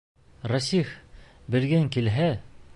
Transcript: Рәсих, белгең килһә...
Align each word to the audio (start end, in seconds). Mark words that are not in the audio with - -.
Рәсих, 0.51 0.95
белгең 1.57 1.87
килһә... 1.97 2.31